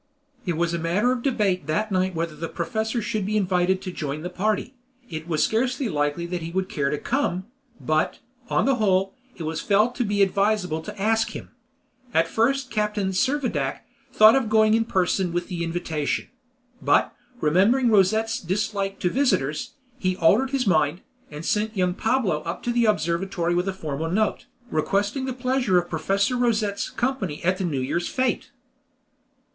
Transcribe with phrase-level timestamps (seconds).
[0.47, 3.91] It was a matter of debate that night whether the professor should be invited to
[3.91, 4.73] join the party;
[5.11, 7.45] it was scarcely likely that he would care to come,
[7.79, 8.17] but,
[8.49, 11.51] on the whole, it was felt to be advisable to ask him.
[12.15, 16.29] At first Captain Servadac thought of going in person with the invitation;
[16.81, 22.63] but, remembering Rosette's dislike to visitors, he altered his mind, and sent young Pablo up
[22.63, 27.59] to the observatory with a formal note, requesting the pleasure of Professor Rosette's company at
[27.59, 28.49] the New Year's fete.